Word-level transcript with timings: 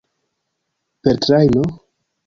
Per 1.03 1.15
trajno? 1.27 1.69